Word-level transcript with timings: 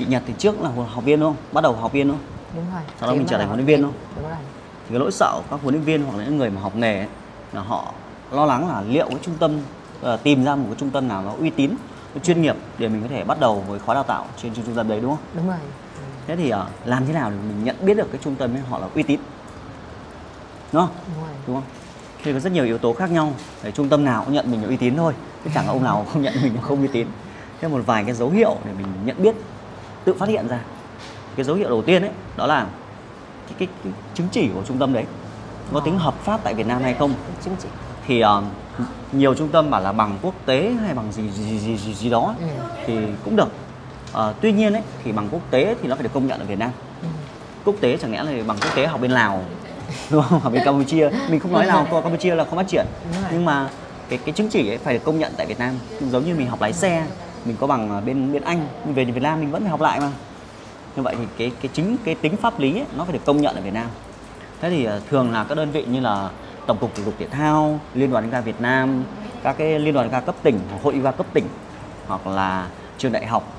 chị 0.00 0.06
Nhật 0.08 0.22
thì 0.26 0.34
trước 0.38 0.60
là 0.60 0.70
học 0.70 1.04
viên 1.04 1.20
đúng 1.20 1.34
không? 1.34 1.42
Bắt 1.52 1.60
đầu 1.60 1.72
học 1.72 1.92
viên 1.92 2.08
đúng 2.08 2.16
không? 2.16 2.26
Đúng 2.56 2.64
rồi. 2.74 2.82
Sau 3.00 3.08
đó 3.08 3.14
mình 3.14 3.26
trở 3.26 3.38
thành 3.38 3.46
huấn 3.46 3.58
luyện 3.58 3.66
viên 3.66 3.82
học 3.82 3.92
không? 3.92 4.22
đúng 4.22 4.30
rồi. 4.30 4.38
Thì 4.84 4.88
cái 4.88 4.98
lỗi 4.98 5.12
sợ 5.12 5.32
của 5.36 5.42
các 5.50 5.62
huấn 5.62 5.74
luyện 5.74 5.84
viên 5.84 6.02
hoặc 6.02 6.18
là 6.18 6.24
những 6.24 6.38
người 6.38 6.50
mà 6.50 6.60
học 6.60 6.76
nghề 6.76 6.98
ấy, 6.98 7.08
là 7.52 7.60
họ 7.60 7.94
lo 8.32 8.46
lắng 8.46 8.68
là 8.68 8.82
liệu 8.82 9.08
cái 9.08 9.18
trung 9.22 9.34
tâm 9.40 9.50
ờ, 10.00 10.16
tìm 10.16 10.44
ra 10.44 10.56
một 10.56 10.64
cái 10.66 10.76
trung 10.78 10.90
tâm 10.90 11.08
nào 11.08 11.22
nó 11.22 11.32
uy 11.40 11.50
tín 11.50 11.70
nó 12.14 12.20
chuyên 12.20 12.42
nghiệp 12.42 12.56
để 12.78 12.88
mình 12.88 13.02
có 13.02 13.08
thể 13.08 13.24
bắt 13.24 13.40
đầu 13.40 13.64
với 13.68 13.78
khóa 13.78 13.94
đào 13.94 14.04
tạo 14.04 14.26
trên 14.42 14.54
trung 14.54 14.74
tâm 14.76 14.88
đấy 14.88 15.00
đúng 15.00 15.10
không? 15.10 15.24
Đúng 15.36 15.48
rồi. 15.48 15.56
Ừ, 15.96 16.02
thế 16.26 16.36
thì 16.36 16.50
ờ, 16.50 16.66
làm 16.84 17.06
thế 17.06 17.12
nào 17.12 17.30
để 17.30 17.36
mình 17.48 17.64
nhận 17.64 17.76
biết 17.80 17.96
được 17.96 18.08
cái 18.12 18.20
trung 18.24 18.34
tâm 18.34 18.54
ấy 18.54 18.62
họ 18.70 18.78
là 18.78 18.86
uy 18.94 19.02
tín? 19.02 19.20
Đúng 20.72 20.86
không? 20.86 20.96
Đúng 21.06 21.24
rồi. 21.24 21.34
Đúng 21.46 21.56
không? 21.56 21.64
Thì 22.24 22.32
có 22.32 22.38
rất 22.38 22.52
nhiều 22.52 22.64
yếu 22.64 22.78
tố 22.78 22.92
khác 22.92 23.10
nhau 23.10 23.32
để 23.62 23.72
trung 23.72 23.88
tâm 23.88 24.04
nào 24.04 24.22
cũng 24.24 24.34
nhận 24.34 24.50
mình 24.50 24.62
là 24.62 24.68
uy 24.68 24.76
tín 24.76 24.96
thôi 24.96 25.12
chứ 25.44 25.50
chẳng 25.54 25.66
ông 25.66 25.84
nào 25.84 26.06
không 26.12 26.22
nhận 26.22 26.34
mình 26.42 26.54
là 26.54 26.60
không 26.60 26.80
uy 26.80 26.88
tín. 26.92 27.06
Thế 27.60 27.68
một 27.68 27.82
vài 27.86 28.04
cái 28.04 28.14
dấu 28.14 28.30
hiệu 28.30 28.56
để 28.64 28.72
mình 28.78 28.86
nhận 29.04 29.22
biết 29.22 29.34
tự 30.04 30.14
phát 30.14 30.28
hiện 30.28 30.48
ra. 30.48 30.60
Cái 31.36 31.44
dấu 31.44 31.56
hiệu 31.56 31.68
đầu 31.68 31.82
tiên 31.82 32.02
ấy 32.02 32.10
đó 32.36 32.46
là 32.46 32.66
cái, 33.46 33.54
cái, 33.58 33.68
cái 33.84 33.92
chứng 34.14 34.28
chỉ 34.32 34.48
của 34.54 34.62
trung 34.66 34.78
tâm 34.78 34.92
đấy 34.92 35.04
có 35.72 35.80
tính 35.80 35.98
hợp 35.98 36.14
pháp 36.14 36.40
tại 36.44 36.54
Việt 36.54 36.66
Nam 36.66 36.82
hay 36.82 36.94
không? 36.94 37.14
Chứng 37.44 37.54
chỉ. 37.62 37.68
Thì 38.06 38.20
ờ, 38.20 38.42
nhiều 39.12 39.34
trung 39.34 39.48
tâm 39.48 39.70
bảo 39.70 39.80
là 39.80 39.92
bằng 39.92 40.18
quốc 40.22 40.34
tế 40.46 40.72
hay 40.84 40.94
bằng 40.94 41.12
gì 41.12 41.30
gì 41.30 41.58
gì 41.58 41.76
gì, 41.76 41.94
gì 41.94 42.10
đó 42.10 42.34
ừ. 42.40 42.46
thì 42.86 42.98
cũng 43.24 43.36
được. 43.36 43.48
Ờ, 44.12 44.34
tuy 44.40 44.52
nhiên 44.52 44.72
ấy 44.72 44.82
thì 45.04 45.12
bằng 45.12 45.28
quốc 45.30 45.40
tế 45.50 45.76
thì 45.82 45.88
nó 45.88 45.94
phải 45.94 46.02
được 46.02 46.12
công 46.12 46.26
nhận 46.26 46.40
ở 46.40 46.44
Việt 46.44 46.58
Nam. 46.58 46.70
Ừ. 47.02 47.08
quốc 47.64 47.74
tế 47.80 47.96
chẳng 47.96 48.12
lẽ 48.12 48.22
là 48.22 48.32
bằng 48.46 48.56
quốc 48.60 48.70
tế 48.76 48.86
học 48.86 49.00
bên 49.00 49.10
Lào 49.10 49.44
đúng 50.10 50.22
không? 50.22 50.40
Học 50.40 50.52
bên 50.52 50.64
Campuchia. 50.64 51.10
Mình 51.28 51.40
không 51.40 51.52
nói 51.52 51.66
Lào 51.66 51.84
Campuchia 51.84 52.34
là 52.34 52.44
không 52.44 52.56
phát 52.56 52.68
triển. 52.68 52.86
Nhưng 53.32 53.44
mà 53.44 53.68
cái 54.08 54.18
cái 54.24 54.32
chứng 54.32 54.48
chỉ 54.48 54.68
ấy 54.70 54.78
phải 54.78 54.94
được 54.94 55.04
công 55.04 55.18
nhận 55.18 55.32
tại 55.36 55.46
Việt 55.46 55.58
Nam. 55.58 55.74
Giống 56.10 56.24
như 56.24 56.34
mình 56.34 56.46
học 56.46 56.62
lái 56.62 56.72
xe 56.72 57.06
mình 57.44 57.56
có 57.60 57.66
bằng 57.66 58.02
bên 58.06 58.32
bên 58.32 58.42
Anh 58.42 58.66
nhưng 58.84 58.94
về 58.94 59.04
Việt 59.04 59.22
Nam 59.22 59.40
mình 59.40 59.50
vẫn 59.50 59.62
phải 59.62 59.70
học 59.70 59.80
lại 59.80 60.00
mà. 60.00 60.10
Như 60.96 61.02
vậy 61.02 61.14
thì 61.18 61.24
cái 61.38 61.52
cái 61.62 61.70
chính 61.72 61.96
cái 62.04 62.14
tính 62.14 62.36
pháp 62.36 62.60
lý 62.60 62.78
ấy, 62.78 62.86
nó 62.96 63.04
phải 63.04 63.12
được 63.12 63.24
công 63.24 63.40
nhận 63.40 63.56
ở 63.56 63.62
Việt 63.62 63.74
Nam. 63.74 63.86
Thế 64.60 64.70
thì 64.70 64.84
ờ, 64.84 65.00
thường 65.10 65.32
là 65.32 65.44
các 65.44 65.54
đơn 65.54 65.70
vị 65.70 65.84
như 65.84 66.00
là 66.00 66.30
tổng 66.66 66.78
cục 66.78 66.94
thể 66.94 67.04
dục 67.04 67.14
thể 67.18 67.26
thao 67.26 67.80
liên 67.94 68.10
đoàn 68.10 68.24
yoga 68.24 68.40
Việt 68.40 68.60
Nam 68.60 69.04
các 69.42 69.56
cái 69.58 69.78
liên 69.78 69.94
đoàn 69.94 70.06
yoga 70.06 70.20
cấp 70.20 70.34
tỉnh 70.42 70.58
hội 70.82 70.94
yoga 70.94 71.10
cấp 71.10 71.26
tỉnh 71.32 71.44
hoặc 72.06 72.26
là 72.26 72.68
trường 72.98 73.12
đại 73.12 73.26
học 73.26 73.52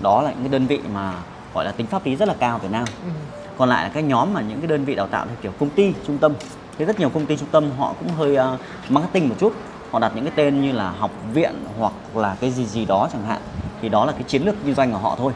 đó 0.00 0.22
là 0.22 0.30
những 0.30 0.40
cái 0.40 0.48
đơn 0.48 0.66
vị 0.66 0.80
mà 0.94 1.14
gọi 1.54 1.64
là 1.64 1.72
tính 1.72 1.86
pháp 1.86 2.06
lý 2.06 2.16
rất 2.16 2.28
là 2.28 2.34
cao 2.38 2.52
ở 2.52 2.58
Việt 2.58 2.70
Nam. 2.72 2.84
Ừ. 3.04 3.10
còn 3.58 3.68
lại 3.68 3.84
là 3.84 3.90
cái 3.94 4.02
nhóm 4.02 4.34
mà 4.34 4.40
những 4.40 4.60
cái 4.60 4.66
đơn 4.66 4.84
vị 4.84 4.94
đào 4.94 5.06
tạo 5.06 5.26
theo 5.26 5.36
kiểu 5.42 5.52
công 5.60 5.70
ty 5.70 5.92
trung 6.06 6.18
tâm 6.18 6.32
thì 6.78 6.84
rất 6.84 7.00
nhiều 7.00 7.10
công 7.10 7.26
ty 7.26 7.36
trung 7.36 7.48
tâm 7.52 7.70
họ 7.78 7.94
cũng 8.00 8.08
hơi 8.08 8.38
uh, 8.54 8.60
marketing 8.90 9.28
một 9.28 9.34
chút 9.38 9.52
họ 9.90 9.98
đặt 9.98 10.12
những 10.14 10.24
cái 10.24 10.32
tên 10.36 10.62
như 10.62 10.72
là 10.72 10.90
học 10.90 11.10
viện 11.32 11.54
hoặc 11.78 11.92
là 12.14 12.36
cái 12.40 12.50
gì 12.50 12.66
gì 12.66 12.84
đó 12.84 13.08
chẳng 13.12 13.24
hạn 13.26 13.40
thì 13.82 13.88
đó 13.88 14.04
là 14.04 14.12
cái 14.12 14.22
chiến 14.22 14.42
lược 14.42 14.54
kinh 14.64 14.74
doanh 14.74 14.92
của 14.92 14.98
họ 14.98 15.16
thôi 15.18 15.32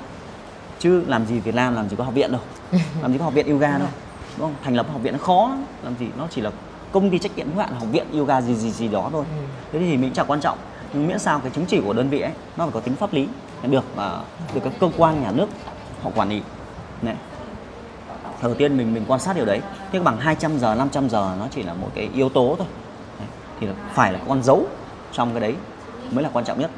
chứ 0.79 1.05
làm 1.07 1.27
gì 1.27 1.39
Việt 1.39 1.55
Nam 1.55 1.75
làm 1.75 1.89
gì 1.89 1.97
có 1.97 2.05
học 2.05 2.15
viện 2.15 2.33
đâu 2.33 2.41
làm 3.03 3.13
gì 3.13 3.19
có 3.19 3.25
học 3.25 3.35
viện 3.35 3.47
yoga 3.53 3.79
đâu 3.79 3.89
đúng 4.39 4.47
không 4.47 4.55
thành 4.65 4.77
lập 4.77 4.87
học 4.93 5.03
viện 5.03 5.13
nó 5.13 5.19
khó 5.19 5.57
làm 5.83 5.95
gì 6.01 6.07
nó 6.19 6.27
chỉ 6.31 6.41
là 6.41 6.51
công 6.93 7.11
ty 7.11 7.19
trách 7.19 7.37
nhiệm 7.37 7.47
hữu 7.49 7.59
hạn 7.59 7.75
học 7.75 7.89
viện 7.93 8.07
yoga 8.19 8.41
gì 8.41 8.55
gì 8.55 8.71
gì 8.71 8.89
đó 8.89 9.09
thôi 9.13 9.25
Ừ. 9.37 9.43
thế 9.73 9.79
thì 9.79 9.97
mình 9.97 10.13
chẳng 10.13 10.27
quan 10.29 10.41
trọng 10.41 10.59
nhưng 10.93 11.07
miễn 11.09 11.19
sao 11.19 11.39
cái 11.41 11.51
chứng 11.51 11.67
chỉ 11.67 11.81
của 11.85 11.93
đơn 11.93 12.09
vị 12.09 12.21
ấy 12.21 12.33
nó 12.57 12.65
phải 12.65 12.73
có 12.73 12.81
tính 12.81 12.97
pháp 12.97 13.13
lý 13.13 13.29
được 13.63 13.85
và 13.97 14.21
được 14.55 14.61
các 14.65 14.73
cơ 14.81 14.91
quan 14.97 15.23
nhà 15.23 15.31
nước 15.35 15.47
họ 16.03 16.11
quản 16.15 16.29
lý 16.29 16.43
Đấy. 17.03 17.15
đầu 18.43 18.55
tiên 18.55 18.77
mình 18.77 18.95
mình 18.95 19.05
quan 19.09 19.21
sát 19.21 19.37
điều 19.37 19.45
đấy 19.45 19.61
thế 19.93 20.01
bằng 20.01 20.17
200 20.17 20.59
giờ 20.59 20.75
500 20.75 21.09
giờ 21.09 21.35
nó 21.39 21.47
chỉ 21.51 21.63
là 21.63 21.75
một 21.75 21.89
cái 21.95 22.09
yếu 22.15 22.29
tố 22.29 22.55
thôi. 22.59 22.67
Thì 23.67 23.69
phải 23.95 24.13
là 24.13 24.19
con 24.29 24.43
dấu 24.43 24.67
trong 25.13 25.31
cái 25.31 25.41
đấy 25.41 25.55
mới 26.11 26.25
là 26.25 26.31
quan 26.33 26.45
trọng 26.45 26.61
nhất. 26.61 26.71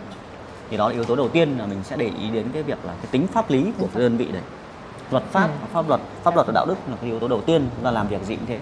Thì 0.71 0.77
đó 0.77 0.89
là 0.89 0.95
yếu 0.95 1.05
tố 1.05 1.17
đầu 1.17 1.29
tiên 1.29 1.59
là 1.59 1.67
mình 1.67 1.83
sẽ 1.85 1.97
để 1.97 2.11
ý 2.21 2.31
đến 2.31 2.47
cái 2.53 2.63
việc 2.63 2.79
là 2.85 2.93
cái 2.93 3.07
tính 3.11 3.27
pháp 3.27 3.51
lý 3.51 3.73
của 3.79 3.87
cái 3.95 4.03
đơn 4.03 4.17
vị 4.17 4.29
đấy. 4.33 4.43
Luật 5.11 5.23
pháp 5.33 5.45
Ừ. 5.47 5.67
pháp 5.73 5.89
luật 5.89 6.01
pháp 6.23 6.35
luật 6.35 6.47
và 6.47 6.53
đạo 6.53 6.67
đức 6.67 6.75
là 6.91 6.97
cái 7.01 7.11
yếu 7.11 7.21
tố 7.21 7.29
đầu 7.29 7.41
tiên 7.41 7.69
chúng 7.77 7.85
ta 7.85 7.91
làm 7.91 8.09
việc 8.09 8.23
gì 8.23 8.37
cũng 8.37 8.47
thế. 8.47 8.59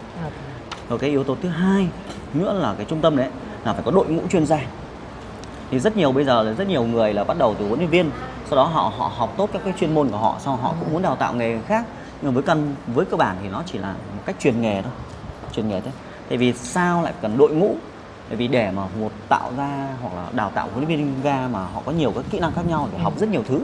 Rồi 0.89 0.99
cái 0.99 1.11
yếu 1.11 1.25
tố 1.25 1.37
thứ 1.43 1.49
hai 1.49 1.89
nữa 2.35 2.53
là 2.63 2.75
cái 2.77 2.87
trung 2.89 3.01
tâm 3.01 3.17
đấy 3.17 3.29
là 3.65 3.73
phải 3.73 3.83
có 3.83 3.91
đội 3.91 4.07
ngũ 4.09 4.23
chuyên 4.31 4.47
gia. 4.47 4.59
Thì 5.71 5.79
rất 5.79 5.97
nhiều 5.97 6.13
bây 6.13 6.25
giờ 6.25 6.43
là 6.43 6.53
rất 6.53 6.69
nhiều 6.69 6.85
người 6.85 7.15
là 7.15 7.25
bắt 7.25 7.39
đầu 7.39 7.55
từ 7.59 7.67
huấn 7.67 7.79
luyện 7.79 7.91
viên 7.91 8.11
sau 8.49 8.57
đó 8.57 8.65
họ 8.65 8.93
họ 8.99 9.13
học 9.17 9.35
tốt 9.37 9.51
các 9.53 9.63
cái 9.65 9.75
chuyên 9.81 9.95
môn 9.95 10.09
của 10.09 10.17
họ 10.17 10.37
sau 10.41 10.57
họ 10.57 10.75
cũng 10.81 10.93
muốn 10.93 11.03
đào 11.03 11.17
tạo 11.17 11.35
nghề 11.35 11.59
khác. 11.67 11.85
Nhưng 12.23 12.31
mà 12.31 12.35
với 12.35 12.43
căn 12.43 12.75
với 12.87 13.05
cơ 13.05 13.17
bản 13.17 13.37
thì 13.43 13.49
nó 13.49 13.63
chỉ 13.67 13.79
là 13.79 13.93
một 13.93 14.23
cách 14.27 14.37
truyền 14.41 14.61
nghề 14.61 14.83
thôi 14.83 14.93
truyền 15.53 15.69
nghề 15.69 15.81
thôi. 15.81 15.93
Tại 16.29 16.39
vì 16.39 16.53
sao 16.53 17.03
lại 17.03 17.13
cần 17.23 17.39
đội 17.39 17.51
ngũ 17.55 17.77
bởi 18.29 18.37
vì 18.37 18.49
để 18.49 18.71
mà 18.71 18.83
một 19.01 19.11
tạo 19.29 19.53
ra 19.57 19.89
hoặc 20.03 20.15
là 20.15 20.29
đào 20.33 20.51
tạo 20.55 20.69
huấn 20.73 20.87
luyện 20.87 20.99
viên 20.99 21.15
yoga 21.15 21.49
mà 21.49 21.65
họ 21.65 21.83
có 21.87 21.93
nhiều 21.93 22.13
các 22.15 22.25
kỹ 22.31 22.39
năng 22.39 22.53
khác 22.53 22.67
nhau 22.67 22.89
để 22.93 22.99
học 22.99 23.19
rất 23.19 23.29
nhiều 23.29 23.43
thứ. 23.49 23.61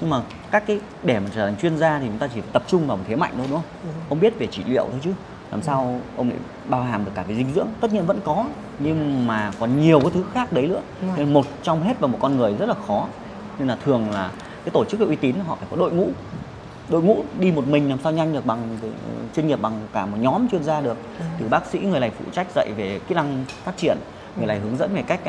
Nhưng 0.00 0.10
mà 0.10 0.20
các 0.50 0.66
cái 0.66 0.80
để 1.02 1.18
mà 1.18 1.26
trở 1.34 1.46
thành 1.46 1.56
chuyên 1.56 1.78
gia 1.78 1.98
thì 1.98 2.06
chúng 2.06 2.18
ta 2.18 2.28
chỉ 2.34 2.40
tập 2.52 2.62
trung 2.66 2.86
vào 2.86 2.96
một 2.96 3.02
thế 3.08 3.16
mạnh 3.16 3.32
thôi 3.36 3.46
đúng 3.50 3.60
không? 3.60 3.92
Ông 4.08 4.20
biết 4.20 4.38
về 4.38 4.46
trị 4.46 4.62
liệu 4.66 4.86
thôi 4.90 5.00
chứ. 5.02 5.12
Làm 5.50 5.62
sao 5.62 6.00
ông 6.16 6.28
lại 6.28 6.38
bao 6.68 6.82
hàm 6.82 7.04
được 7.04 7.10
cả 7.14 7.22
về 7.22 7.34
dinh 7.34 7.52
dưỡng? 7.54 7.68
Tất 7.80 7.92
nhiên 7.92 8.06
vẫn 8.06 8.20
có 8.24 8.44
nhưng 8.78 9.26
mà 9.26 9.52
còn 9.60 9.80
nhiều 9.80 10.00
cái 10.00 10.10
thứ 10.14 10.24
khác 10.34 10.52
đấy 10.52 10.68
nữa. 10.68 10.80
Nên 11.16 11.32
một 11.32 11.46
trong 11.62 11.82
hết 11.82 12.00
vào 12.00 12.08
một 12.08 12.18
con 12.20 12.36
người 12.36 12.54
rất 12.54 12.68
là 12.68 12.74
khó. 12.86 13.06
Nên 13.58 13.68
là 13.68 13.76
thường 13.84 14.10
là 14.10 14.30
cái 14.64 14.70
tổ 14.72 14.84
chức 14.84 15.00
uy 15.00 15.16
tín 15.16 15.34
họ 15.46 15.54
phải 15.54 15.68
có 15.70 15.76
đội 15.76 15.92
ngũ 15.92 16.08
đội 16.90 17.02
ngũ 17.02 17.24
đi 17.38 17.52
một 17.52 17.66
mình 17.66 17.88
làm 17.88 17.98
sao 18.02 18.12
nhanh 18.12 18.32
được 18.32 18.46
bằng 18.46 18.78
ờ, 18.82 18.88
chuyên 19.36 19.46
nghiệp 19.46 19.60
bằng 19.62 19.86
cả 19.92 20.06
một 20.06 20.16
nhóm 20.20 20.48
chuyên 20.48 20.64
gia 20.64 20.80
được. 20.80 20.96
Từ 21.40 21.48
bác 21.48 21.66
sĩ 21.66 21.78
người 21.78 22.00
này 22.00 22.10
phụ 22.18 22.24
trách 22.32 22.46
dạy 22.54 22.72
về 22.76 23.00
kỹ 23.08 23.14
năng 23.14 23.44
phát 23.64 23.76
triển 23.76 23.96
người 24.36 24.46
này 24.46 24.58
hướng 24.58 24.76
dẫn 24.76 24.94
về 24.94 25.02
cách 25.02 25.20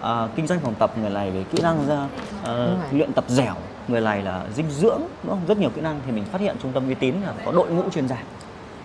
à, 0.00 0.28
kinh 0.36 0.46
doanh 0.46 0.60
phòng 0.60 0.74
tập 0.74 0.90
người 1.00 1.10
này 1.10 1.30
về 1.30 1.44
kỹ 1.52 1.58
năng 1.62 1.86
rồi. 1.86 2.68
luyện 2.92 3.12
tập 3.12 3.24
dẻo 3.28 3.54
người 3.88 4.00
này 4.00 4.22
là 4.22 4.44
dinh 4.54 4.70
dưỡng 4.70 5.00
đúng 5.22 5.32
không? 5.32 5.46
Rất 5.48 5.58
nhiều 5.58 5.70
kỹ 5.74 5.80
năng 5.80 6.00
thì 6.06 6.12
mình 6.12 6.24
phát 6.24 6.40
hiện 6.40 6.56
trung 6.62 6.72
tâm 6.72 6.88
uy 6.88 6.94
tín 6.94 7.14
là 7.26 7.32
có 7.44 7.52
đội 7.52 7.70
ngũ 7.70 7.82
chuyên 7.90 8.08
gia. 8.08 8.22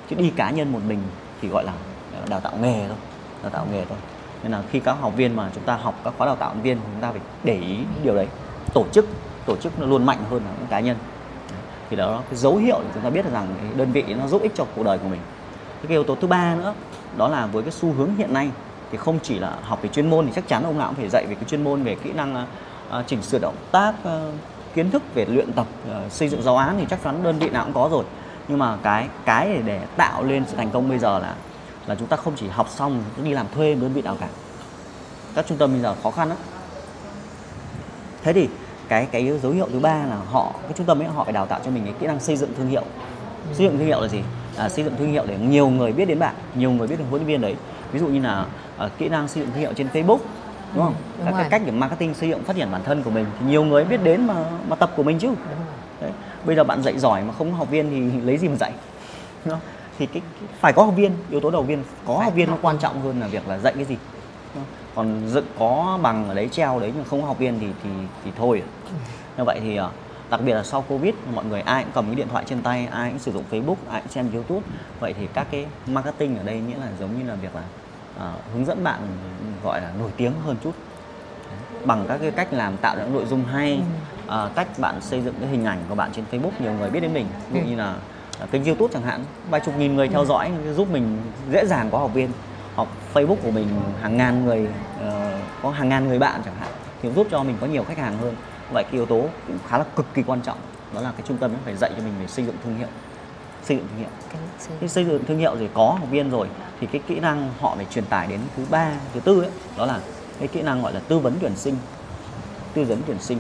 Chứ 0.10 0.16
đi 0.16 0.30
cá 0.30 0.52
nhân 0.52 0.72
một 0.72 0.80
mình 0.88 1.00
thì 1.42 1.48
gọi 1.48 1.64
là 1.64 1.74
ờ, 2.16 2.22
đào 2.30 2.40
tạo 2.40 2.54
nghề 2.62 2.88
thôi 2.88 2.98
đào 3.44 3.52
tạo 3.52 3.68
nghề 3.72 3.86
thôi. 3.86 3.98
Nên 4.44 4.52
là 4.52 4.62
khi 4.72 4.80
các 4.80 4.94
học 5.02 5.14
viên 5.16 5.36
mà 5.36 5.50
chúng 5.56 5.64
ta 5.64 5.76
học 5.76 6.02
các 6.04 6.14
khóa 6.18 6.28
đào 6.28 6.36
tạo 6.36 6.56
viên 6.64 6.78
chúng 6.78 7.02
ta 7.02 7.12
phải 7.12 7.22
để 7.44 7.56
ý 7.56 7.78
điều 8.04 8.16
đấy. 8.16 8.28
Tổ 8.74 8.86
chức 8.92 9.06
tổ 9.46 9.56
chức 9.56 9.80
nó 9.80 9.86
luôn 9.88 10.06
mạnh 10.06 10.18
hơn 10.30 10.42
là 10.46 10.52
những 10.60 10.68
cá 10.68 10.80
nhân 10.80 10.98
thì 11.92 11.98
đó 11.98 12.12
là 12.12 12.22
cái 12.30 12.36
dấu 12.36 12.56
hiệu 12.56 12.80
để 12.84 12.90
chúng 12.94 13.04
ta 13.04 13.10
biết 13.10 13.26
rằng 13.32 13.48
cái 13.62 13.70
đơn 13.76 13.92
vị 13.92 14.04
nó 14.20 14.28
giúp 14.28 14.42
ích 14.42 14.52
cho 14.56 14.66
cuộc 14.76 14.84
đời 14.84 14.98
của 14.98 15.08
mình. 15.08 15.20
Cái 15.82 15.92
yếu 15.92 16.04
tố 16.04 16.16
thứ 16.16 16.28
ba 16.28 16.56
nữa 16.56 16.74
đó 17.18 17.28
là 17.28 17.46
với 17.46 17.64
cái 17.64 17.72
xu 17.72 17.94
hướng 17.94 18.16
hiện 18.16 18.34
nay 18.34 18.50
thì 18.92 18.98
không 18.98 19.20
chỉ 19.24 19.40
là 19.40 19.54
học 19.64 19.80
về 19.82 19.90
chuyên 19.90 20.10
môn 20.10 20.26
thì 20.26 20.32
chắc 20.36 20.48
chắn 20.48 20.64
ông 20.64 20.78
nào 20.78 20.88
cũng 20.88 20.96
phải 20.96 21.10
dạy 21.10 21.26
về 21.30 21.36
cái 21.36 21.44
chuyên 21.48 21.64
môn 21.64 21.84
về 21.84 21.96
kỹ 21.96 22.12
năng 22.12 22.46
uh, 22.90 23.08
chỉnh 23.08 23.22
sửa 23.22 23.40
động 23.40 23.56
tác 23.72 23.94
uh, 24.04 24.34
kiến 24.76 24.92
thức 24.92 25.04
về 25.14 25.26
luyện 25.26 25.54
tập 25.54 25.68
uh, 26.06 26.12
xây 26.12 26.30
dựng 26.30 26.44
giáo 26.44 26.58
án 26.58 26.76
thì 26.80 26.86
chắc 26.90 27.04
chắn 27.04 27.24
đơn 27.24 27.40
vị 27.40 27.50
nào 27.50 27.64
cũng 27.64 27.74
có 27.74 27.90
rồi. 27.92 28.04
Nhưng 28.48 28.60
mà 28.60 28.78
cái 28.84 29.08
cái 29.26 29.48
để, 29.48 29.62
để 29.66 29.82
tạo 29.98 30.24
lên 30.24 30.44
sự 30.48 30.58
thành 30.58 30.70
công 30.70 30.90
bây 30.90 31.00
giờ 31.00 31.20
là 31.20 31.36
là 31.88 31.96
chúng 31.96 32.08
ta 32.08 32.18
không 32.18 32.34
chỉ 32.36 32.48
học 32.48 32.70
xong 32.70 33.04
chúng 33.16 33.26
đi 33.26 33.32
làm 33.32 33.46
thuê 33.56 33.76
đơn 33.76 33.94
vị 33.94 34.02
nào 34.02 34.18
cả. 34.20 34.28
Các 35.36 35.46
trung 35.48 35.58
tâm 35.58 35.72
bây 35.72 35.82
giờ 35.82 35.96
khó 36.04 36.12
khăn 36.12 36.30
lắm. 36.30 36.38
Thế 38.24 38.34
thì 38.34 38.50
cái 38.92 39.08
cái 39.12 39.32
dấu 39.44 39.52
hiệu 39.52 39.68
thứ 39.74 39.80
ba 39.80 40.06
là 40.06 40.18
họ 40.32 40.52
cái 40.64 40.72
trung 40.76 40.86
tâm 40.86 41.02
ấy 41.02 41.08
họ 41.08 41.24
phải 41.24 41.34
đào 41.34 41.46
tạo 41.46 41.60
cho 41.66 41.72
mình 41.72 41.84
cái 41.84 41.94
kỹ 42.00 42.08
năng 42.08 42.20
xây 42.20 42.36
dựng 42.36 42.50
thương 42.58 42.68
hiệu 42.68 42.84
xây 43.54 43.66
dựng 43.68 43.78
thương 43.78 43.88
hiệu 43.88 44.02
là 44.02 44.08
gì 44.08 44.22
à, 44.58 44.70
xây 44.70 44.84
dựng 44.84 44.94
thương 44.98 45.12
hiệu 45.12 45.24
để 45.28 45.38
nhiều 45.38 45.70
người 45.70 45.94
biết 45.94 46.06
đến 46.06 46.20
bạn 46.20 46.36
nhiều 46.56 46.72
người 46.72 46.88
biết 46.88 46.96
đến 47.00 47.08
huấn 47.10 47.22
luyện 47.22 47.28
viên 47.28 47.42
đấy 47.42 47.56
ví 47.92 48.00
dụ 48.00 48.08
như 48.08 48.22
là 48.22 48.46
à, 48.78 48.90
kỹ 48.98 49.10
năng 49.10 49.28
xây 49.28 49.44
dựng 49.44 49.52
thương 49.52 49.62
hiệu 49.62 49.74
trên 49.74 49.88
Facebook 49.88 50.18
đúng 50.76 50.84
không 50.84 50.94
đúng 51.18 51.26
các 51.26 51.32
cái 51.32 51.42
rồi. 51.42 51.50
cách 51.50 51.62
để 51.66 51.72
marketing 51.72 52.14
xây 52.14 52.30
dựng 52.30 52.44
phát 52.44 52.56
triển 52.56 52.72
bản 52.72 52.82
thân 52.84 53.04
của 53.04 53.10
mình 53.10 53.26
thì 53.40 53.46
nhiều 53.46 53.64
người 53.64 53.84
biết 53.84 54.04
đến 54.04 54.28
mà 54.28 54.36
mà 54.68 54.76
tập 54.76 54.92
của 54.96 55.04
mình 55.04 55.20
chứ 55.20 55.30
đấy. 56.02 56.12
bây 56.46 56.56
giờ 56.56 56.64
bạn 56.64 56.84
dạy 56.84 57.00
giỏi 57.00 57.24
mà 57.24 57.34
không 57.38 57.52
có 57.52 57.58
học 57.58 57.70
viên 57.70 57.90
thì 57.90 58.22
lấy 58.26 58.38
gì 58.38 58.48
mà 58.48 58.56
dạy 58.56 58.72
đúng 59.46 59.54
không? 59.54 59.62
thì 60.00 60.06
cái, 60.06 60.22
cái 60.40 60.50
phải 60.60 60.74
có 60.74 60.84
học 60.84 60.94
viên 60.96 61.12
yếu 61.30 61.40
tố 61.40 61.52
đầu 61.52 61.64
viên 61.64 61.84
có 62.08 62.16
Phải 62.16 62.26
học 62.26 62.34
viên 62.36 62.50
nó 62.50 62.58
quan 62.62 62.78
trọng 62.78 63.02
hơn 63.02 63.20
là 63.20 63.28
việc 63.28 63.48
là 63.48 63.58
dạy 63.58 63.74
cái 63.76 63.86
gì 63.86 63.96
đúng 64.56 64.64
không? 64.64 64.81
Còn 64.96 65.22
dựng 65.28 65.46
có 65.60 66.00
bằng 66.02 66.28
ở 66.30 66.34
đấy 66.36 66.50
treo 66.52 66.80
đấy 66.80 66.92
nhưng 66.96 67.06
không 67.06 67.22
có 67.22 67.28
học 67.28 67.38
viên 67.40 67.60
thì 67.60 67.68
thì 67.84 67.90
thì 68.26 68.32
thôi. 68.38 68.64
Như 69.38 69.44
vậy 69.44 69.60
thì 69.64 69.76
ờ, 69.76 69.90
đặc 70.30 70.42
biệt 70.46 70.54
là 70.54 70.64
sau 70.64 70.82
covid 70.82 71.14
mọi 71.34 71.46
người 71.46 71.62
ai 71.62 71.84
cũng 71.84 71.92
cầm 71.94 72.06
cái 72.06 72.16
điện 72.16 72.28
thoại 72.32 72.44
trên 72.48 72.62
tay 72.62 72.88
ai 72.92 73.10
cũng 73.10 73.20
sử 73.20 73.32
dụng 73.32 73.44
facebook 73.52 73.76
ai 73.90 74.02
cũng 74.02 74.12
xem 74.12 74.28
youtube. 74.34 74.62
Vậy 75.00 75.14
thì 75.20 75.28
các 75.34 75.48
cái 75.52 75.66
marketing 75.88 76.38
ở 76.38 76.44
đây 76.44 76.60
nghĩa 76.60 76.78
là 76.78 76.88
giống 77.00 77.10
như 77.20 77.30
là 77.30 77.36
việc 77.36 77.56
là 77.56 77.62
ờ, 78.20 78.34
hướng 78.54 78.66
dẫn 78.66 78.84
bạn 78.84 79.00
gọi 79.64 79.82
là 79.82 79.92
nổi 80.00 80.10
tiếng 80.18 80.34
hơn 80.46 80.56
chút. 80.64 80.72
Bằng 81.86 82.06
các 82.08 82.18
cái 82.22 82.32
cách 82.32 82.54
làm 82.54 82.78
tạo 82.78 82.96
ra 82.96 83.04
những 83.04 83.14
nội 83.14 83.26
dung 83.26 83.46
hay 83.46 83.80
ờ, 84.28 84.50
cách 84.56 84.68
bạn 84.80 85.02
xây 85.02 85.22
dựng 85.22 85.34
cái 85.40 85.50
hình 85.50 85.66
ảnh 85.66 85.78
của 85.90 85.96
bạn 85.96 86.12
trên 86.16 86.26
Facebook 86.32 86.52
nhiều 86.60 86.74
người 86.74 86.90
biết 86.90 87.00
đến 87.00 87.14
mình. 87.14 87.26
Ví 87.50 87.60
dụ 87.60 87.66
Ừ. 87.66 87.70
như 87.70 87.76
là 87.78 87.96
kênh 88.52 88.64
YouTube 88.66 88.94
chẳng 88.94 89.04
hạn 89.04 89.24
vài 89.50 89.62
chục 89.66 89.78
nghìn 89.78 89.96
người 89.96 90.08
theo 90.08 90.26
dõi 90.26 90.52
giúp 90.76 90.88
mình 90.92 91.18
dễ 91.52 91.66
dàng 91.66 91.90
có 91.92 91.98
học 91.98 92.14
viên 92.14 92.30
hoặc 92.76 92.88
Facebook 93.14 93.36
của 93.44 93.52
mình 93.52 93.68
hàng 94.02 94.18
ngàn 94.18 94.46
người 94.46 94.68
ờ, 95.02 95.38
có 95.64 95.70
hàng 95.70 95.90
ngàn 95.90 96.08
người 96.08 96.20
bạn 96.20 96.42
chẳng 96.46 96.56
hạn 96.60 96.70
thì 97.02 97.10
giúp 97.12 97.28
cho 97.32 97.44
mình 97.44 97.58
có 97.62 97.68
nhiều 97.68 97.84
khách 97.84 97.98
hàng 97.98 98.18
hơn. 98.18 98.36
Vậy 98.74 98.84
cái 98.84 98.94
yếu 98.94 99.06
tố 99.06 99.26
cũng 99.48 99.58
khá 99.68 99.78
là 99.78 99.84
cực 99.96 100.06
kỳ 100.14 100.24
quan 100.24 100.42
trọng 100.42 100.58
đó 100.96 101.02
là 101.02 101.12
cái 101.18 101.22
trung 101.28 101.38
tâm 101.38 101.52
nó 101.54 101.60
phải 101.66 101.76
dạy 101.76 101.92
cho 101.98 102.04
mình 102.04 102.14
về 102.20 102.28
xây 102.28 102.46
dựng 102.46 102.56
thương 102.64 102.76
hiệu. 102.78 102.88
Xây 103.64 103.78
dựng 103.78 103.88
thương 103.90 104.00
hiệu. 104.00 104.10
Cái 104.30 104.42
xây- 104.60 104.78
khi 104.82 104.88
xây 104.88 105.06
dựng 105.06 105.26
thương 105.26 105.38
hiệu 105.38 105.56
rồi 105.56 105.70
có 105.74 105.96
học 106.00 106.10
viên 106.12 106.30
rồi 106.30 106.48
thì 106.80 106.88
cái 106.88 107.02
kỹ 107.08 107.20
năng 107.20 107.50
họ 107.60 107.74
phải 107.76 107.86
truyền 107.92 108.06
tải 108.06 108.28
đến 108.28 108.40
thứ 108.58 108.64
ba 108.70 108.92
thứ 109.14 109.20
tư 109.20 109.42
ấy 109.42 109.50
đó 109.78 109.86
là 109.86 110.00
cái 110.40 110.48
kỹ 110.48 110.62
năng 110.62 110.82
gọi 110.82 110.94
là 110.94 111.00
tư 111.08 111.20
vấn 111.20 111.34
tuyển 111.42 111.56
sinh. 111.56 111.76
Tư 112.74 112.84
vấn 112.84 113.02
tuyển 113.08 113.20
sinh. 113.20 113.38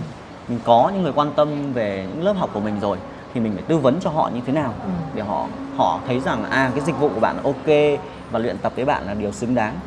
Mình 0.47 0.59
có 0.63 0.91
những 0.93 1.03
người 1.03 1.11
quan 1.15 1.31
tâm 1.35 1.73
về 1.73 2.07
những 2.15 2.23
lớp 2.25 2.33
học 2.37 2.49
của 2.53 2.59
mình 2.59 2.79
rồi 2.79 2.97
thì 3.33 3.39
mình 3.39 3.53
phải 3.53 3.63
tư 3.67 3.77
vấn 3.77 3.99
cho 4.01 4.09
họ 4.09 4.29
như 4.35 4.41
thế 4.45 4.53
nào 4.53 4.73
Ừ. 4.83 4.89
để 5.15 5.23
họ 5.23 5.47
họ 5.77 5.99
thấy 6.07 6.19
rằng 6.19 6.43
à 6.43 6.71
cái 6.75 6.85
dịch 6.85 6.99
vụ 6.99 7.09
của 7.09 7.19
bạn 7.19 7.37
ok 7.43 7.99
và 8.31 8.39
luyện 8.39 8.57
tập 8.57 8.73
với 8.75 8.85
bạn 8.85 9.05
là 9.05 9.13
điều 9.13 9.31
xứng 9.31 9.55
đáng. 9.55 9.79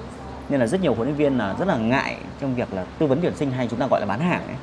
Nên 0.49 0.61
là 0.61 0.67
rất 0.67 0.81
nhiều 0.81 0.95
huấn 0.95 1.09
luyện 1.09 1.17
viên 1.17 1.39
là 1.39 1.55
rất 1.59 1.69
là 1.69 1.77
ngại 1.77 2.17
trong 2.41 2.55
việc 2.55 2.75
là 2.75 2.85
tư 2.99 3.07
vấn 3.07 3.21
tuyển 3.23 3.37
sinh 3.37 3.51
hay 3.51 3.69
chúng 3.71 3.79
ta 3.79 3.87
gọi 3.87 4.01
là 4.01 4.07
bán 4.07 4.21
hàng 4.21 4.47
ấy. 4.47 4.57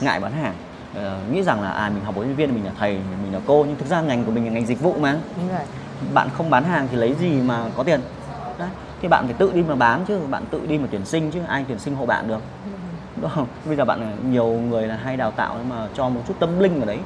Ngại 0.00 0.20
bán 0.20 0.32
hàng. 0.32 0.54
Ờ, 0.94 1.18
nghĩ 1.32 1.42
rằng 1.42 1.62
là 1.62 1.70
à 1.70 1.90
mình 1.94 2.04
học 2.04 2.14
huấn 2.14 2.26
luyện 2.26 2.36
viên 2.36 2.54
mình 2.54 2.64
là 2.64 2.72
thầy 2.78 2.98
mình 3.22 3.32
là 3.32 3.40
cô 3.46 3.64
nhưng 3.68 3.76
thực 3.76 3.88
ra 3.88 4.00
ngành 4.00 4.24
của 4.24 4.30
mình 4.30 4.44
là 4.44 4.50
ngành 4.50 4.66
dịch 4.66 4.80
vụ 4.80 4.94
mà. 5.00 5.16
Đúng 5.36 5.48
rồi. 5.48 5.60
Bạn 6.14 6.28
không 6.36 6.50
bán 6.50 6.64
hàng 6.64 6.88
thì 6.90 6.96
lấy 6.96 7.14
gì 7.14 7.28
mà 7.28 7.64
có 7.76 7.82
tiền? 7.82 8.00
Đấy 8.58 8.68
thì 9.02 9.08
bạn 9.08 9.24
phải 9.26 9.34
tự 9.34 9.52
đi 9.54 9.62
mà 9.62 9.74
bán 9.74 10.04
chứ 10.08 10.18
bạn 10.30 10.44
tự 10.50 10.60
đi 10.68 10.78
mà 10.78 10.88
tuyển 10.90 11.04
sinh 11.04 11.30
chứ 11.30 11.40
ai 11.48 11.64
tuyển 11.68 11.78
sinh 11.78 11.94
hộ 11.94 12.06
bạn 12.06 12.28
được. 12.28 12.40
Đúng 13.20 13.30
không? 13.30 13.46
Bây 13.64 13.76
giờ 13.76 13.84
bạn 13.84 14.16
nhiều 14.30 14.46
người 14.46 14.86
là 14.86 14.96
hay 14.96 15.16
đào 15.16 15.30
tạo 15.30 15.54
nhưng 15.58 15.68
mà 15.68 15.88
cho 15.94 16.08
một 16.08 16.20
chút 16.28 16.34
tâm 16.40 16.58
linh 16.58 16.80
ở 16.80 16.86
đấy 16.86 16.98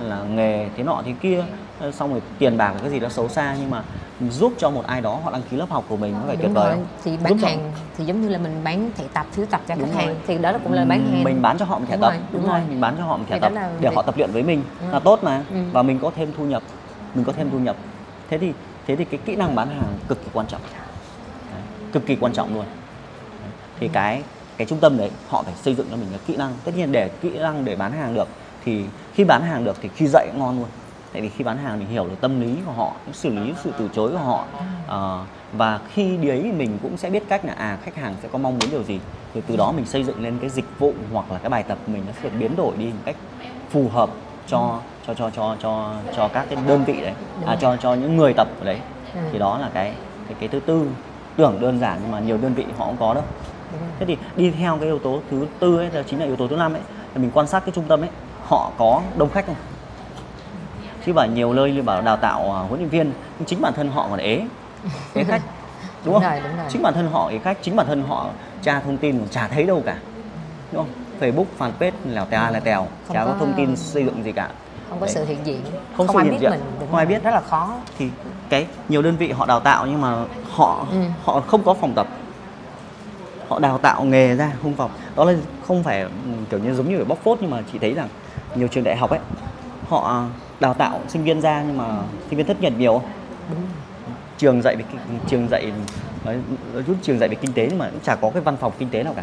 là 0.00 0.22
nghề 0.22 0.70
thế 0.76 0.82
nọ 0.82 1.02
thế 1.04 1.14
kia 1.20 1.44
ờ, 1.78 1.92
xong 1.92 2.10
rồi 2.10 2.22
tiền 2.38 2.56
bạc 2.56 2.72
là 2.74 2.80
cái 2.80 2.90
gì 2.90 3.00
đó 3.00 3.08
xấu 3.08 3.28
xa 3.28 3.56
nhưng 3.60 3.70
mà 3.70 3.84
giúp 4.20 4.54
cho 4.58 4.70
một 4.70 4.84
ai 4.86 5.00
đó 5.00 5.14
họ 5.24 5.30
đăng 5.30 5.42
ký 5.42 5.56
lớp 5.56 5.70
học 5.70 5.84
của 5.88 5.96
mình 5.96 6.12
nó 6.12 6.24
phải 6.26 6.36
tuyệt 6.36 6.50
vời 6.54 6.78
thì 7.02 7.10
Giúp 7.10 7.18
bán 7.24 7.38
cho- 7.38 7.48
hàng 7.48 7.72
thì 7.96 8.04
giống 8.04 8.20
như 8.20 8.28
là 8.28 8.38
mình 8.38 8.64
bán 8.64 8.90
thẻ 8.96 9.04
tập 9.14 9.26
phiếu 9.32 9.46
tập 9.50 9.62
cho 9.68 9.74
Đúng 9.74 9.88
khách 9.88 9.94
rồi. 9.94 10.06
hàng 10.06 10.20
thì 10.26 10.38
đó 10.38 10.52
là 10.52 10.58
cũng 10.58 10.72
là 10.72 10.84
bán 10.84 11.06
hàng 11.06 11.24
mình 11.24 11.42
bán 11.42 11.58
cho 11.58 11.64
họ 11.64 11.78
một 11.78 11.84
thẻ 11.88 11.94
Đúng 11.96 12.00
tập 12.02 12.10
rồi, 12.10 12.18
đúng, 12.32 12.42
đúng 12.42 12.50
rồi 12.50 12.60
rồi. 12.60 12.68
mình 12.68 12.80
bán 12.80 12.94
cho 12.98 13.04
họ 13.04 13.16
một 13.16 13.24
thẻ 13.28 13.34
Thì 13.34 13.40
tập 13.40 13.52
là 13.52 13.70
để 13.80 13.88
họ 13.94 14.02
tập 14.02 14.16
luyện 14.16 14.32
với 14.32 14.42
mình 14.42 14.64
Ừ. 14.80 14.86
là 14.92 14.98
tốt 14.98 15.20
mà 15.22 15.44
Ừ. 15.50 15.56
và 15.72 15.82
mình 15.82 15.98
có 15.98 16.10
thêm 16.14 16.32
thu 16.32 16.44
nhập 16.44 16.62
mình 17.14 17.24
có 17.24 17.32
thêm 17.32 17.50
thu 17.50 17.58
nhập 17.58 17.76
thế 18.28 18.38
thì 18.38 18.54
thế 18.86 18.96
thì 18.96 19.04
cái 19.04 19.20
kỹ 19.26 19.36
năng 19.36 19.54
bán 19.54 19.68
hàng 19.68 19.98
cực 20.08 20.22
kỳ 20.24 20.30
quan 20.32 20.46
trọng 20.46 20.60
Đấy, 21.52 21.60
cực 21.92 22.06
kỳ 22.06 22.16
quan 22.16 22.32
trọng 22.32 22.54
luôn 22.54 22.64
Đấy. 23.42 23.50
thì 23.76 23.88
cái 23.88 24.22
cái 24.58 24.66
trung 24.66 24.80
tâm 24.80 24.96
đấy 24.96 25.10
họ 25.26 25.42
phải 25.42 25.54
xây 25.56 25.74
dựng 25.74 25.86
cho 25.90 25.96
mình 25.96 26.08
cái 26.10 26.18
kỹ 26.26 26.36
năng 26.36 26.54
tất 26.64 26.72
nhiên 26.76 26.92
để 26.92 27.08
kỹ 27.08 27.38
năng 27.38 27.64
để 27.64 27.76
bán 27.76 27.92
hàng 27.92 28.14
được 28.14 28.28
thì 28.60 28.88
khi 29.18 29.24
bán 29.24 29.42
hàng 29.42 29.64
được 29.64 29.76
thì 29.80 29.88
khi 29.94 30.06
dạy 30.06 30.28
cũng 30.30 30.40
ngon 30.40 30.58
luôn. 30.58 30.68
Tại 31.12 31.22
vì 31.22 31.28
khi 31.28 31.44
bán 31.44 31.58
hàng 31.58 31.78
mình 31.78 31.88
hiểu 31.88 32.04
được 32.04 32.20
tâm 32.20 32.40
lý 32.40 32.56
của 32.66 32.72
họ 32.72 32.92
xử 33.12 33.28
lý 33.28 33.54
sự 33.64 33.72
từ 33.78 33.88
chối 33.94 34.10
của 34.10 34.18
họ. 34.18 34.44
Ờ, 34.86 35.24
và 35.52 35.80
khi 35.94 36.16
đấy 36.16 36.52
mình 36.56 36.78
cũng 36.82 36.96
sẽ 36.96 37.10
biết 37.10 37.22
cách 37.28 37.44
là 37.44 37.52
à 37.52 37.78
khách 37.82 37.96
hàng 37.96 38.14
sẽ 38.22 38.28
có 38.32 38.38
mong 38.38 38.58
muốn 38.58 38.70
điều 38.70 38.82
gì. 38.82 39.00
Thì 39.34 39.40
từ 39.46 39.56
đó 39.56 39.72
mình 39.76 39.86
xây 39.86 40.04
dựng 40.04 40.22
lên 40.22 40.38
cái 40.40 40.50
dịch 40.50 40.64
vụ 40.78 40.92
hoặc 41.12 41.32
là 41.32 41.38
cái 41.38 41.50
bài 41.50 41.62
tập 41.62 41.78
mình 41.86 42.02
nó 42.06 42.12
sẽ 42.12 42.28
được 42.28 42.36
biến 42.38 42.56
đổi 42.56 42.76
đi 42.76 42.84
một 42.84 43.00
cách 43.04 43.16
phù 43.70 43.88
hợp 43.88 44.10
cho 44.46 44.80
cho 45.06 45.14
cho 45.14 45.30
cho 45.30 45.56
cho 45.62 45.94
cho 46.16 46.28
các 46.28 46.46
cái 46.50 46.58
đơn 46.66 46.84
vị 46.84 47.00
đấy. 47.00 47.14
À, 47.46 47.56
cho 47.60 47.76
cho 47.76 47.94
những 47.94 48.16
người 48.16 48.32
tập 48.32 48.48
ở 48.60 48.64
đấy. 48.64 48.78
Ừ. 49.14 49.20
thì 49.32 49.38
đó 49.38 49.58
là 49.58 49.70
cái 49.74 49.92
cái, 50.28 50.36
cái 50.40 50.48
thứ 50.48 50.60
tư. 50.60 50.86
Tưởng 51.36 51.60
đơn 51.60 51.80
giản 51.80 51.98
nhưng 52.02 52.12
mà 52.12 52.20
nhiều 52.20 52.38
đơn 52.42 52.54
vị 52.54 52.64
họ 52.78 52.86
cũng 52.86 52.96
có 52.96 53.14
đâu 53.14 53.22
rồi. 53.72 53.80
thế 53.98 54.06
thì 54.06 54.16
đi 54.36 54.50
theo 54.50 54.76
cái 54.76 54.86
yếu 54.86 54.98
tố 54.98 55.20
thứ 55.30 55.46
tư 55.58 55.76
ấy 55.76 55.90
là 55.90 56.02
chính 56.02 56.18
là 56.18 56.26
yếu 56.26 56.36
tố 56.36 56.48
thứ 56.48 56.56
năm 56.56 56.72
ấy 56.72 56.82
là 57.14 57.20
mình 57.22 57.30
quan 57.34 57.46
sát 57.46 57.60
cái 57.60 57.72
trung 57.74 57.84
tâm 57.88 58.00
ấy 58.00 58.10
họ 58.48 58.70
có 58.78 59.02
đông 59.16 59.30
khách 59.30 59.46
không 59.46 59.54
chứ 61.06 61.12
bảo 61.12 61.26
nhiều 61.26 61.52
nơi 61.52 61.72
như 61.72 61.82
bảo 61.82 62.02
đào 62.02 62.16
tạo 62.16 62.40
à, 62.54 62.60
huấn 62.68 62.78
luyện 62.80 62.88
viên 62.88 63.12
nhưng 63.38 63.46
chính 63.46 63.60
bản 63.62 63.72
thân 63.76 63.88
họ 63.90 64.06
còn 64.10 64.18
ế 64.18 64.42
ế 65.14 65.24
khách 65.24 65.42
đúng 65.42 65.54
Đúng 66.04 66.14
không 66.14 66.22
rồi, 66.22 66.40
đúng 66.44 66.56
rồi. 66.56 66.66
chính 66.68 66.82
bản 66.82 66.94
thân 66.94 67.08
họ 67.12 67.28
ế 67.28 67.38
khách 67.38 67.58
chính 67.62 67.76
bản 67.76 67.86
thân 67.86 68.02
họ 68.08 68.26
tra 68.62 68.80
thông 68.80 68.96
tin 68.96 69.26
chả 69.30 69.48
thấy 69.48 69.64
đâu 69.64 69.82
cả 69.86 69.96
đúng 70.72 70.82
không 70.84 70.88
Facebook 71.20 71.44
fanpage 71.58 71.90
lèo 72.14 72.24
tèo 72.24 72.50
là 72.52 72.60
tèo 72.60 72.86
Không 73.06 73.14
chả 73.14 73.24
có 73.24 73.30
có- 73.32 73.36
thông 73.38 73.54
tin 73.56 73.76
xây 73.76 74.04
dựng 74.04 74.24
gì 74.24 74.32
cả 74.32 74.48
không 74.90 75.00
có 75.00 75.06
Đấy. 75.06 75.14
sự 75.14 75.24
hiện 75.24 75.38
diện 75.44 75.60
Không 75.96 76.08
sự 76.08 76.18
ai 76.18 76.24
hiện 76.24 76.32
biết 76.32 76.38
diện. 76.40 76.50
mình 76.50 76.60
đúng 76.80 76.88
Không 76.88 76.96
ai 76.96 77.06
biết. 77.06 77.22
rất 77.22 77.30
là 77.30 77.40
khó 77.40 77.74
thì 77.98 78.08
cái 78.48 78.66
nhiều 78.88 79.02
đơn 79.02 79.16
vị 79.16 79.30
họ 79.32 79.46
đào 79.46 79.60
tạo 79.60 79.86
nhưng 79.86 80.00
mà 80.00 80.24
họ 80.50 80.86
Ừ. 80.90 80.96
họ 81.24 81.40
không 81.40 81.62
có 81.62 81.74
phòng 81.74 81.94
tập 81.94 82.06
họ 83.48 83.58
đào 83.58 83.78
tạo 83.78 84.04
nghề 84.04 84.34
ra 84.36 84.52
không 84.62 84.74
phòng 84.76 84.90
đó 85.16 85.24
là 85.24 85.32
không 85.68 85.82
phải 85.82 86.00
ừ, 86.02 86.08
kiểu 86.50 86.60
như 86.60 86.74
giống 86.74 86.88
như 86.88 86.98
ở 86.98 87.04
bóc 87.04 87.18
phốt 87.24 87.38
nhưng 87.40 87.50
mà 87.50 87.62
chị 87.72 87.78
thấy 87.78 87.94
rằng 87.94 88.08
nhiều 88.54 88.68
trường 88.68 88.84
đại 88.84 88.96
học 88.96 89.10
ấy 89.10 89.20
họ 89.88 90.24
đào 90.60 90.74
tạo 90.74 91.00
sinh 91.08 91.24
viên 91.24 91.40
ra 91.40 91.62
nhưng 91.66 91.76
mà 91.78 91.84
sinh 92.30 92.36
viên 92.36 92.46
thất 92.46 92.60
nghiệp 92.60 92.72
nhiều. 92.78 93.02
Trường 94.38 94.62
dạy 94.62 94.76
về 94.76 94.84
trường 95.26 95.48
dạy 95.48 95.72
nói, 96.24 96.36
nói 96.74 96.82
chút 96.86 96.94
trường 97.02 97.18
dạy 97.18 97.28
về 97.28 97.34
kinh 97.34 97.52
tế 97.52 97.66
nhưng 97.70 97.78
mà 97.78 97.88
cũng 97.90 98.00
chả 98.00 98.14
có 98.14 98.30
cái 98.30 98.42
văn 98.42 98.56
phòng 98.56 98.72
kinh 98.78 98.88
tế 98.90 99.02
nào 99.02 99.12
cả. 99.16 99.22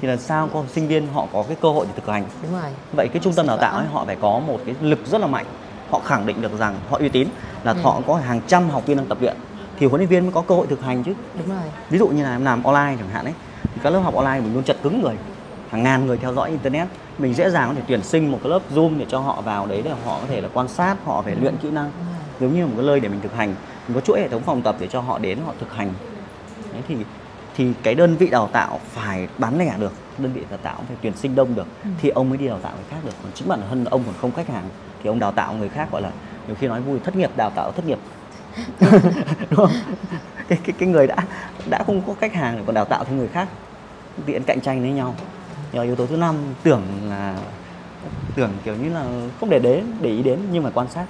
Thì 0.00 0.08
là 0.08 0.16
sao 0.16 0.48
có 0.52 0.64
sinh 0.68 0.88
viên 0.88 1.06
họ 1.14 1.26
có 1.32 1.44
cái 1.48 1.56
cơ 1.62 1.70
hội 1.70 1.86
để 1.86 1.92
thực 1.96 2.12
hành? 2.12 2.24
Đúng 2.42 2.52
rồi. 2.52 2.70
Vậy 2.92 3.08
cái 3.08 3.20
trung 3.24 3.32
tâm 3.32 3.46
đào 3.46 3.56
tạo 3.56 3.76
ấy 3.76 3.86
họ 3.92 4.04
phải 4.04 4.16
có 4.20 4.40
một 4.46 4.58
cái 4.66 4.74
lực 4.80 4.98
rất 5.06 5.20
là 5.20 5.26
mạnh. 5.26 5.46
Họ 5.90 6.00
khẳng 6.04 6.26
định 6.26 6.42
được 6.42 6.58
rằng 6.58 6.74
họ 6.90 6.98
uy 6.98 7.08
tín 7.08 7.28
là 7.64 7.72
Ừ. 7.72 7.78
họ 7.82 8.00
có 8.06 8.14
hàng 8.14 8.40
trăm 8.46 8.70
học 8.70 8.86
viên 8.86 8.96
đang 8.96 9.06
tập 9.06 9.18
luyện. 9.20 9.36
Thì 9.78 9.86
huấn 9.86 10.00
luyện 10.00 10.08
viên 10.08 10.22
mới 10.22 10.32
có 10.32 10.42
cơ 10.42 10.54
hội 10.54 10.66
thực 10.66 10.82
hành 10.82 11.02
chứ. 11.04 11.14
Đúng 11.38 11.48
rồi. 11.48 11.64
Ví 11.90 11.98
dụ 11.98 12.08
như 12.08 12.22
là 12.22 12.32
em 12.32 12.44
làm 12.44 12.62
online 12.62 12.96
chẳng 12.98 13.08
hạn 13.12 13.24
ấy 13.24 13.34
thì 13.62 13.80
các 13.82 13.90
lớp 13.90 14.00
học 14.00 14.14
online 14.14 14.40
mình 14.40 14.54
luôn 14.54 14.62
chật 14.64 14.76
cứng 14.82 15.02
người 15.02 15.14
hàng 15.70 15.82
ngàn 15.82 16.06
người 16.06 16.16
theo 16.16 16.34
dõi 16.34 16.50
internet. 16.50 16.88
Mình 17.18 17.34
dễ 17.34 17.50
dàng 17.50 17.68
có 17.68 17.74
thể 17.74 17.82
tuyển 17.88 18.02
sinh 18.02 18.32
một 18.32 18.38
cái 18.42 18.50
lớp 18.50 18.62
zoom 18.74 18.98
để 18.98 19.06
cho 19.08 19.18
họ 19.18 19.40
vào 19.40 19.66
đấy 19.66 19.82
để 19.84 19.90
họ 20.04 20.18
có 20.20 20.26
thể 20.28 20.40
là 20.40 20.48
quan 20.52 20.68
sát 20.68 20.96
họ 21.04 21.22
phải 21.22 21.34
luyện 21.34 21.56
kỹ 21.56 21.70
năng. 21.70 21.90
Giống 22.40 22.54
như 22.54 22.66
một 22.66 22.72
cái 22.76 22.86
nơi 22.86 23.00
để 23.00 23.08
mình 23.08 23.20
thực 23.20 23.34
hành 23.34 23.54
mình 23.88 23.94
có 23.94 24.00
chuỗi 24.00 24.20
hệ 24.20 24.28
thống 24.28 24.42
phòng 24.42 24.62
tập 24.62 24.76
để 24.80 24.86
cho 24.86 25.00
họ 25.00 25.18
đến 25.18 25.38
họ 25.46 25.52
thực 25.60 25.72
hành. 25.72 25.92
Đấy 26.72 26.82
thì 26.88 26.96
thì 27.56 27.72
cái 27.82 27.94
đơn 27.94 28.16
vị 28.16 28.28
đào 28.30 28.48
tạo 28.52 28.80
phải 28.88 29.28
bán 29.38 29.58
lẻ 29.58 29.74
được 29.78 29.92
đơn 30.18 30.32
vị 30.32 30.42
đào 30.50 30.58
tạo 30.62 30.76
phải 30.88 30.96
tuyển 31.02 31.16
sinh 31.16 31.34
đông 31.34 31.54
được 31.54 31.66
thì 32.02 32.08
ông 32.08 32.28
mới 32.28 32.38
đi 32.38 32.48
đào 32.48 32.58
tạo 32.58 32.72
người 32.74 32.84
khác 32.90 32.96
được. 33.04 33.12
Còn 33.22 33.32
chính 33.34 33.48
bản 33.48 33.60
thân 33.68 33.84
ông 33.84 34.02
còn 34.06 34.14
không 34.20 34.32
khách 34.32 34.48
hàng 34.48 34.68
thì 35.02 35.08
ông 35.08 35.18
đào 35.18 35.32
tạo 35.32 35.54
người 35.54 35.68
khác 35.68 35.88
gọi 35.92 36.02
là 36.02 36.10
nhiều 36.46 36.56
khi 36.60 36.68
nói 36.68 36.80
vui 36.80 36.98
thất 37.04 37.16
nghiệp 37.16 37.30
đào 37.36 37.50
tạo 37.50 37.72
thất 37.72 37.86
nghiệp. 37.86 37.98
Đúng 39.50 39.56
không? 39.56 39.70
Cái, 40.48 40.58
cái, 40.64 40.74
cái 40.78 40.88
người 40.88 41.06
đã 41.06 41.16
đã 41.70 41.82
không 41.86 42.02
có 42.06 42.14
khách 42.20 42.34
hàng 42.34 42.62
còn 42.66 42.74
đào 42.74 42.84
tạo 42.84 43.04
thêm 43.04 43.18
người 43.18 43.28
khác. 43.28 43.48
Tiện 44.26 44.42
cạnh 44.42 44.60
tranh 44.60 44.80
với 44.80 44.90
nhau 44.90 45.14
rồi 45.72 45.86
yếu 45.86 45.96
tố 45.96 46.06
thứ 46.06 46.16
năm 46.16 46.36
tưởng 46.62 46.82
là 47.10 47.36
tưởng 48.34 48.50
kiểu 48.64 48.76
như 48.76 48.94
là 48.94 49.04
không 49.40 49.50
để 49.50 49.58
đến 49.58 49.84
để 50.00 50.10
ý 50.10 50.22
đến 50.22 50.38
nhưng 50.52 50.62
mà 50.62 50.70
quan 50.74 50.88
sát. 50.88 51.06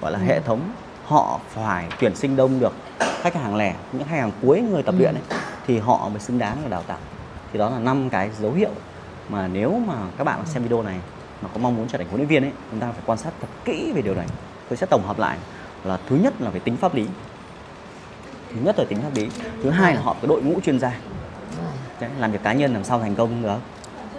Gọi 0.00 0.12
là 0.12 0.18
hệ 0.18 0.40
thống 0.40 0.60
họ 1.04 1.40
phải 1.48 1.86
tuyển 2.00 2.16
sinh 2.16 2.36
đông 2.36 2.60
được 2.60 2.72
khách 3.20 3.34
hàng 3.34 3.56
lẻ 3.56 3.74
những 3.92 4.04
khách 4.08 4.16
hàng 4.16 4.32
cuối 4.42 4.60
người 4.60 4.82
tập 4.82 4.94
luyện 4.98 5.14
ấy, 5.14 5.38
thì 5.66 5.78
họ 5.78 6.08
mới 6.08 6.20
xứng 6.20 6.38
đáng 6.38 6.62
là 6.62 6.68
đào 6.68 6.82
tạo. 6.82 6.98
Thì 7.52 7.58
đó 7.58 7.70
là 7.70 7.78
năm 7.78 8.10
cái 8.10 8.30
dấu 8.40 8.52
hiệu 8.52 8.70
mà 9.28 9.48
nếu 9.48 9.82
mà 9.86 9.94
các 10.18 10.24
bạn 10.24 10.46
xem 10.46 10.62
video 10.62 10.82
này 10.82 10.98
mà 11.42 11.48
có 11.54 11.58
mong 11.60 11.76
muốn 11.76 11.88
trở 11.88 11.98
thành 11.98 12.06
huấn 12.06 12.20
luyện 12.20 12.28
viên 12.28 12.42
ấy 12.42 12.52
chúng 12.70 12.80
ta 12.80 12.92
phải 12.92 13.02
quan 13.06 13.18
sát 13.18 13.30
thật 13.40 13.48
kỹ 13.64 13.92
về 13.94 14.02
điều 14.02 14.14
này. 14.14 14.26
Tôi 14.68 14.76
sẽ 14.76 14.86
tổng 14.86 15.02
hợp 15.06 15.18
lại 15.18 15.38
là 15.84 15.98
thứ 16.08 16.16
nhất 16.16 16.34
là 16.40 16.50
về 16.50 16.60
tính 16.60 16.76
pháp 16.76 16.94
lý. 16.94 17.06
Thứ 18.50 18.60
nhất 18.64 18.78
là 18.78 18.84
tính 18.88 18.98
pháp 19.02 19.14
lý. 19.14 19.28
Thứ 19.62 19.70
hai 19.70 19.94
là 19.94 20.00
họ 20.00 20.16
có 20.22 20.28
đội 20.28 20.42
ngũ 20.42 20.60
chuyên 20.60 20.78
gia 20.78 20.92
Đấy, 22.02 22.10
làm 22.18 22.32
việc 22.32 22.42
cá 22.42 22.52
nhân 22.52 22.72
làm 22.72 22.84
sao 22.84 22.98
thành 22.98 23.14
công 23.14 23.42
được. 23.42 23.58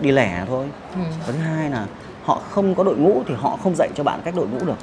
Đi 0.02 0.12
lẻ 0.12 0.44
thôi. 0.48 0.66
Ừ. 0.96 1.02
và 1.20 1.34
thứ 1.34 1.38
hai 1.38 1.70
là 1.70 1.86
họ 2.24 2.42
không 2.50 2.76
có 2.76 2.84
đội 2.84 2.98
ngũ 2.98 3.24
thì 3.28 3.34
họ 3.38 3.58
không 3.64 3.76
dạy 3.76 3.90
cho 3.96 4.04
bạn 4.04 4.22
cách 4.26 4.36
đội 4.36 4.48
ngũ 4.48 4.66
được. 4.66 4.78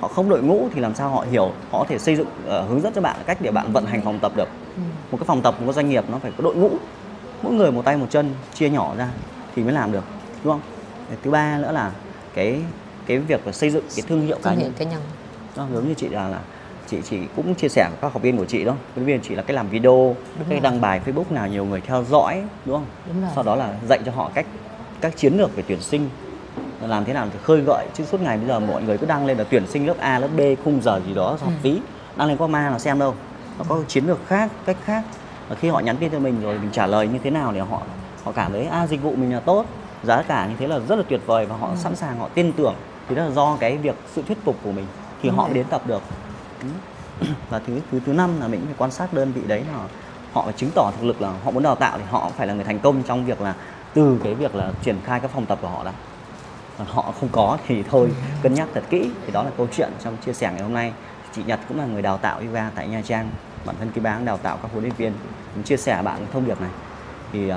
Họ 0.00 0.08
không 0.08 0.28
đội 0.28 0.42
ngũ 0.42 0.68
thì 0.74 0.80
làm 0.80 0.94
sao 0.94 1.08
họ 1.08 1.24
hiểu 1.30 1.52
họ 1.70 1.78
có 1.78 1.84
thể 1.88 1.98
xây 1.98 2.16
dựng 2.16 2.26
ờ, 2.46 2.62
hướng 2.62 2.80
dẫn 2.80 2.92
cho 2.94 3.00
bạn 3.00 3.16
cách 3.26 3.38
để 3.40 3.50
bạn 3.50 3.72
vận 3.72 3.86
hành 3.86 4.02
phòng 4.04 4.18
tập 4.18 4.32
được. 4.36 4.48
Ừ. 4.76 4.82
một 5.10 5.18
cái 5.18 5.24
phòng 5.26 5.42
tập 5.42 5.54
một 5.58 5.66
cái 5.66 5.72
doanh 5.72 5.88
nghiệp 5.88 6.04
nó 6.10 6.18
phải 6.18 6.32
có 6.36 6.44
đội 6.44 6.54
ngũ. 6.54 6.70
Mỗi 7.42 7.52
người 7.52 7.72
một 7.72 7.84
tay 7.84 7.96
một 7.96 8.06
chân 8.10 8.34
chia 8.54 8.70
nhỏ 8.70 8.94
ra 8.98 9.08
thì 9.54 9.62
mới 9.62 9.72
làm 9.72 9.92
được 9.92 10.04
đúng 10.44 10.52
không? 10.52 10.60
Để 11.10 11.16
thứ 11.22 11.30
ba 11.30 11.58
nữa 11.58 11.72
là 11.72 11.92
cái 12.34 12.60
cái 13.06 13.18
việc 13.18 13.46
là 13.46 13.52
xây 13.52 13.70
dựng 13.70 13.84
cái 13.96 14.04
thương 14.08 14.26
hiệu 14.26 14.38
cá 14.42 14.54
nhân. 14.54 14.72
cá 14.78 14.84
nhân. 14.84 15.00
Đó, 15.56 15.66
giống 15.74 15.88
như 15.88 15.94
chị 15.94 16.08
là, 16.08 16.28
là 16.28 16.40
chị 16.90 16.98
chị 17.10 17.18
cũng 17.36 17.54
chia 17.54 17.68
sẻ 17.68 17.86
với 17.90 17.98
các 18.02 18.12
học 18.12 18.22
viên 18.22 18.36
của 18.36 18.44
chị 18.44 18.64
đó. 18.64 18.72
Huấn 18.94 19.06
luyện 19.06 19.06
viên 19.06 19.28
chị 19.28 19.34
là 19.34 19.42
cái 19.42 19.54
làm 19.54 19.68
video 19.68 19.92
Đúng 20.38 20.48
cái 20.48 20.48
rồi. 20.50 20.60
đăng 20.60 20.80
bài 20.80 21.00
facebook 21.06 21.24
nào 21.30 21.48
nhiều 21.48 21.64
người 21.64 21.80
theo 21.80 22.04
dõi 22.10 22.42
đúng 22.64 22.74
không? 22.76 22.84
Đúng 23.06 23.22
rồi. 23.22 23.30
sau 23.34 23.44
đó 23.44 23.56
là 23.56 23.74
dạy 23.88 23.98
cho 24.06 24.12
họ 24.12 24.30
cách 24.34 24.46
các 25.00 25.16
chiến 25.16 25.34
lược 25.38 25.56
về 25.56 25.62
tuyển 25.68 25.80
sinh. 25.80 26.08
Làm 26.80 27.04
thế 27.04 27.12
nào 27.12 27.26
để 27.32 27.38
khơi 27.42 27.60
gợi 27.60 27.86
chứ 27.94 28.04
suốt 28.04 28.20
ngày 28.20 28.36
bây 28.38 28.46
giờ 28.46 28.60
mọi 28.60 28.82
người 28.82 28.98
cứ 28.98 29.06
đăng 29.06 29.26
lên 29.26 29.38
là 29.38 29.44
tuyển 29.50 29.66
sinh 29.66 29.86
lớp 29.86 29.94
A 29.98 30.18
lớp 30.18 30.28
B 30.36 30.40
khung 30.64 30.80
giờ 30.82 31.00
gì 31.06 31.14
đó 31.14 31.30
học 31.30 31.38
Ừ. 31.40 31.50
phí. 31.62 31.80
Đăng 32.16 32.28
lên 32.28 32.36
qua 32.36 32.46
ma 32.46 32.70
là 32.70 32.78
xem 32.78 32.98
đâu. 32.98 33.14
Nó 33.58 33.64
có 33.68 33.78
chiến 33.88 34.06
lược 34.06 34.18
khác 34.26 34.50
cách 34.66 34.76
khác. 34.84 35.02
Và 35.48 35.54
khi 35.56 35.68
họ 35.68 35.80
nhắn 35.80 35.96
tin 35.96 36.10
cho 36.12 36.18
mình 36.18 36.42
rồi 36.42 36.58
mình 36.58 36.70
trả 36.72 36.86
lời 36.86 37.08
như 37.08 37.18
thế 37.24 37.30
nào 37.30 37.52
để 37.52 37.60
họ 37.60 37.82
họ 38.24 38.32
cảm 38.32 38.52
thấy 38.52 38.66
à 38.66 38.86
dịch 38.86 39.02
vụ 39.02 39.14
mình 39.16 39.32
là 39.32 39.40
tốt. 39.40 39.64
Giá 40.02 40.22
cả 40.22 40.46
như 40.46 40.54
thế 40.58 40.66
là 40.68 40.78
rất 40.88 40.96
là 40.96 41.02
tuyệt 41.08 41.20
vời 41.26 41.46
và 41.46 41.56
họ 41.56 41.68
Ừ. 41.68 41.74
sẵn 41.76 41.96
sàng 41.96 42.18
họ 42.18 42.28
tin 42.34 42.52
tưởng. 42.52 42.74
Thì 43.08 43.14
đó 43.16 43.24
là 43.24 43.30
do 43.30 43.56
cái 43.60 43.76
việc 43.76 43.94
sự 44.14 44.22
thuyết 44.26 44.38
phục 44.44 44.56
của 44.64 44.72
mình 44.72 44.86
thì 45.22 45.28
Đúng 45.28 45.38
họ 45.38 45.44
mới 45.44 45.54
đến 45.54 45.66
tập 45.70 45.82
được 45.86 46.02
Ừ. 46.62 47.26
và 47.50 47.58
thứ 47.58 47.80
thứ 47.90 48.00
thứ 48.06 48.12
năm 48.12 48.40
là 48.40 48.48
mình 48.48 48.60
phải 48.64 48.74
quan 48.78 48.90
sát 48.90 49.12
đơn 49.12 49.32
vị 49.32 49.42
đấy 49.46 49.64
là 49.72 49.78
họ 50.32 50.42
phải 50.44 50.54
chứng 50.56 50.70
tỏ 50.74 50.92
thực 50.96 51.06
lực 51.06 51.22
là 51.22 51.32
họ 51.44 51.50
muốn 51.50 51.62
đào 51.62 51.74
tạo 51.74 51.98
thì 51.98 52.04
họ 52.10 52.30
phải 52.36 52.46
là 52.46 52.54
người 52.54 52.64
thành 52.64 52.78
công 52.78 53.02
trong 53.02 53.24
việc 53.24 53.40
là 53.40 53.54
từ 53.94 54.20
cái 54.24 54.34
việc 54.34 54.54
là 54.54 54.72
triển 54.82 54.96
khai 55.04 55.20
các 55.20 55.30
phòng 55.30 55.46
tập 55.46 55.58
của 55.62 55.68
họ 55.68 55.84
đã. 55.84 55.92
Còn 56.78 56.86
họ 56.86 57.12
không 57.20 57.28
có 57.32 57.58
thì 57.66 57.82
thôi 57.90 58.10
cân 58.42 58.54
nhắc 58.54 58.68
thật 58.74 58.82
kỹ. 58.90 59.10
Thì 59.26 59.32
đó 59.32 59.42
là 59.42 59.50
câu 59.56 59.68
chuyện 59.72 59.90
trong 60.04 60.16
chia 60.26 60.32
sẻ 60.32 60.50
ngày 60.52 60.62
hôm 60.62 60.74
nay. 60.74 60.92
Chị 61.32 61.42
Nhật 61.46 61.60
cũng 61.68 61.78
là 61.78 61.84
người 61.84 62.02
đào 62.02 62.18
tạo 62.18 62.40
yoga 62.40 62.70
tại 62.74 62.88
Nha 62.88 63.02
Trang. 63.02 63.30
Bản 63.64 63.76
thân 63.78 63.90
Kim 63.90 64.04
Báng 64.04 64.24
đào 64.24 64.36
tạo 64.38 64.58
các 64.62 64.70
huấn 64.72 64.84
luyện 64.84 64.94
viên. 64.94 65.12
Mình 65.54 65.64
chia 65.64 65.76
sẻ 65.76 66.02
bạn 66.02 66.26
thông 66.32 66.46
điệp 66.46 66.60
này. 66.60 66.70
Thì 67.32 67.52
uh, 67.52 67.56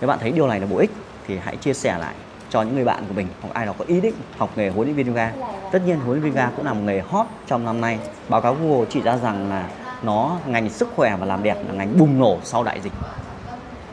nếu 0.00 0.08
bạn 0.08 0.18
thấy 0.18 0.32
điều 0.32 0.48
này 0.48 0.60
là 0.60 0.66
bổ 0.66 0.78
ích 0.78 0.90
thì 1.26 1.38
hãy 1.38 1.56
chia 1.56 1.74
sẻ 1.74 1.98
lại 1.98 2.14
cho 2.50 2.62
những 2.62 2.74
người 2.74 2.84
bạn 2.84 3.04
của 3.08 3.14
mình 3.14 3.26
hoặc 3.40 3.54
ai 3.54 3.66
đó 3.66 3.72
có 3.78 3.84
ý 3.88 4.00
định 4.00 4.14
học 4.38 4.50
nghề 4.56 4.68
huấn 4.68 4.86
luyện 4.86 4.96
viên 4.96 5.06
yoga. 5.06 5.32
Tất 5.72 5.82
nhiên 5.86 5.96
huấn 6.00 6.10
luyện 6.10 6.22
viên 6.22 6.32
yoga 6.32 6.50
cũng 6.56 6.64
là 6.66 6.72
một 6.72 6.80
nghề 6.84 7.00
hot 7.00 7.26
trong 7.46 7.64
năm 7.64 7.80
nay. 7.80 7.98
Báo 8.28 8.40
cáo 8.40 8.54
Google 8.54 8.86
chỉ 8.90 9.02
ra 9.02 9.16
rằng 9.16 9.48
là 9.48 9.68
nó 10.02 10.36
ngành 10.46 10.68
sức 10.70 10.88
khỏe 10.96 11.16
và 11.20 11.26
làm 11.26 11.42
đẹp 11.42 11.56
là 11.68 11.74
ngành 11.74 11.98
bùng 11.98 12.18
nổ 12.18 12.38
sau 12.44 12.64
đại 12.64 12.80
dịch. 12.80 12.92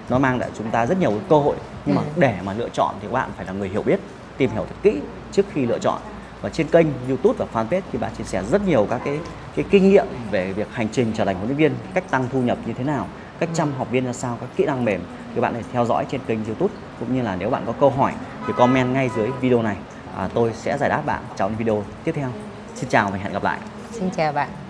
Nó 0.09 0.19
mang 0.19 0.39
lại 0.39 0.49
chúng 0.57 0.69
ta 0.71 0.85
rất 0.85 0.99
nhiều 0.99 1.13
cơ 1.29 1.35
hội 1.39 1.55
nhưng 1.85 1.95
mà 1.95 2.01
Ừ. 2.01 2.07
để 2.15 2.35
mà 2.45 2.53
lựa 2.53 2.69
chọn 2.69 2.95
thì 3.01 3.07
các 3.07 3.13
bạn 3.13 3.29
phải 3.37 3.45
là 3.45 3.51
người 3.51 3.69
hiểu 3.69 3.81
biết 3.83 3.99
tìm 4.37 4.49
hiểu 4.51 4.65
thật 4.69 4.75
kỹ 4.83 5.01
trước 5.31 5.45
khi 5.53 5.65
lựa 5.65 5.79
chọn. 5.79 6.01
Và 6.41 6.49
trên 6.49 6.67
kênh 6.67 6.87
YouTube 7.07 7.35
và 7.37 7.45
fanpage 7.63 7.81
thì 7.91 7.99
bạn 7.99 8.11
chia 8.17 8.23
sẻ 8.23 8.43
rất 8.51 8.67
nhiều 8.67 8.87
các 8.89 9.01
cái 9.05 9.19
cái 9.55 9.65
kinh 9.69 9.89
nghiệm 9.89 10.05
về 10.31 10.53
việc 10.53 10.67
hành 10.71 10.87
trình 10.91 11.11
trở 11.15 11.25
thành 11.25 11.35
huấn 11.35 11.47
luyện 11.47 11.57
viên 11.57 11.75
cách 11.93 12.03
tăng 12.09 12.25
thu 12.31 12.41
nhập 12.41 12.57
như 12.65 12.73
thế 12.73 12.83
nào 12.83 13.07
cách 13.39 13.49
chăm 13.53 13.73
học 13.77 13.87
viên 13.91 14.05
ra 14.05 14.13
sao 14.13 14.37
các 14.41 14.49
kỹ 14.55 14.65
năng 14.65 14.85
mềm. 14.85 15.01
Thì 15.35 15.41
bạn 15.41 15.53
hãy 15.53 15.63
theo 15.71 15.85
dõi 15.85 16.05
trên 16.09 16.21
kênh 16.27 16.45
YouTube 16.45 16.73
cũng 16.99 17.15
như 17.15 17.21
là 17.21 17.35
nếu 17.35 17.49
bạn 17.49 17.63
có 17.65 17.73
câu 17.79 17.89
hỏi 17.89 18.13
thì 18.47 18.53
comment 18.57 18.93
ngay 18.93 19.09
dưới 19.15 19.31
video 19.41 19.61
này. 19.61 19.75
À, 20.17 20.29
tôi 20.33 20.51
sẽ 20.53 20.77
giải 20.77 20.89
đáp 20.89 21.01
bạn 21.05 21.23
trong 21.35 21.55
video 21.55 21.83
tiếp 22.03 22.11
theo. 22.15 22.29
Xin 22.75 22.89
chào 22.89 23.09
và 23.11 23.17
hẹn 23.17 23.33
gặp 23.33 23.43
lại. 23.43 23.59
Xin 23.91 24.09
chào 24.09 24.33
bạn. 24.33 24.62